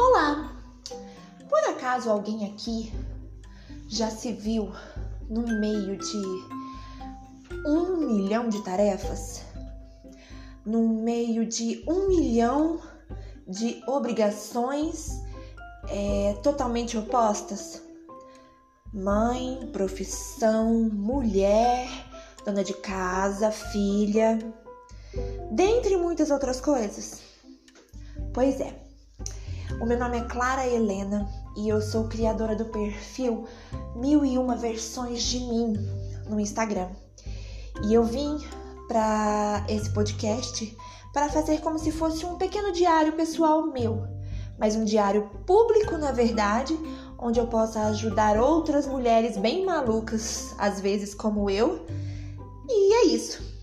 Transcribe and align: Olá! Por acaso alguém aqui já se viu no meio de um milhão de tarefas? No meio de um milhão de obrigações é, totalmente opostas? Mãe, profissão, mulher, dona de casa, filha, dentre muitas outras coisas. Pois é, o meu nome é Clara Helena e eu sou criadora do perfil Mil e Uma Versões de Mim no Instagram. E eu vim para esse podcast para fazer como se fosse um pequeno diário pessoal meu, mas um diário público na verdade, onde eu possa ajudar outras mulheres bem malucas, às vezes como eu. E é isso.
Olá! 0.00 0.52
Por 1.48 1.58
acaso 1.70 2.08
alguém 2.08 2.46
aqui 2.46 2.92
já 3.88 4.08
se 4.08 4.32
viu 4.32 4.70
no 5.28 5.42
meio 5.58 5.98
de 5.98 6.22
um 7.66 7.96
milhão 7.96 8.48
de 8.48 8.62
tarefas? 8.62 9.42
No 10.64 10.88
meio 10.88 11.44
de 11.44 11.82
um 11.88 12.06
milhão 12.06 12.80
de 13.44 13.82
obrigações 13.88 15.20
é, 15.88 16.34
totalmente 16.44 16.96
opostas? 16.96 17.82
Mãe, 18.94 19.68
profissão, 19.72 20.74
mulher, 20.92 21.88
dona 22.44 22.62
de 22.62 22.74
casa, 22.74 23.50
filha, 23.50 24.38
dentre 25.50 25.96
muitas 25.96 26.30
outras 26.30 26.60
coisas. 26.60 27.20
Pois 28.32 28.60
é, 28.60 28.87
o 29.80 29.86
meu 29.86 29.98
nome 29.98 30.18
é 30.18 30.22
Clara 30.22 30.66
Helena 30.66 31.28
e 31.56 31.68
eu 31.68 31.80
sou 31.80 32.08
criadora 32.08 32.56
do 32.56 32.64
perfil 32.64 33.46
Mil 33.94 34.24
e 34.24 34.36
Uma 34.36 34.56
Versões 34.56 35.22
de 35.22 35.38
Mim 35.38 35.74
no 36.28 36.40
Instagram. 36.40 36.88
E 37.84 37.94
eu 37.94 38.02
vim 38.02 38.38
para 38.88 39.64
esse 39.68 39.90
podcast 39.90 40.76
para 41.12 41.28
fazer 41.28 41.60
como 41.60 41.78
se 41.78 41.92
fosse 41.92 42.26
um 42.26 42.36
pequeno 42.36 42.72
diário 42.72 43.12
pessoal 43.12 43.66
meu, 43.66 44.02
mas 44.58 44.74
um 44.74 44.84
diário 44.84 45.30
público 45.46 45.96
na 45.96 46.10
verdade, 46.10 46.78
onde 47.16 47.38
eu 47.38 47.46
possa 47.46 47.82
ajudar 47.86 48.36
outras 48.36 48.86
mulheres 48.86 49.36
bem 49.36 49.64
malucas, 49.64 50.54
às 50.58 50.80
vezes 50.80 51.14
como 51.14 51.48
eu. 51.48 51.86
E 52.68 52.94
é 52.94 53.06
isso. 53.06 53.57